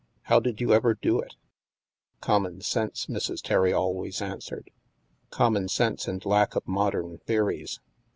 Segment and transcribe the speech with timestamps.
[0.31, 1.35] "How did you ever do it?"
[2.21, 3.39] Common sense," Mrs.
[3.39, 4.71] Terry always answered."
[5.29, 7.79] Common sense and lack of modern theories."